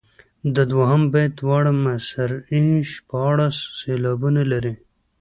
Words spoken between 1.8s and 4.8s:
مصرعې شپاړس سېلابونه لري.